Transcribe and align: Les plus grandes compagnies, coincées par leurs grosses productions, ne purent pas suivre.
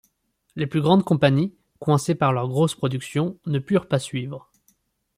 Les 0.55 0.65
plus 0.65 0.81
grandes 0.81 1.03
compagnies, 1.03 1.53
coincées 1.77 2.15
par 2.15 2.33
leurs 2.33 2.47
grosses 2.47 2.73
productions, 2.73 3.37
ne 3.45 3.59
purent 3.59 3.87
pas 3.87 3.99
suivre. 3.99 4.49